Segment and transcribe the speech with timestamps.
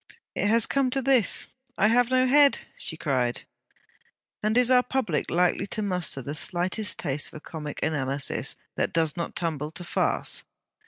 [0.33, 3.43] 'It has come to this I have no head,' she cried.
[4.41, 9.15] And is our public likely to muster the slightest taste for comic analysis that does
[9.15, 10.43] not tumble to farce?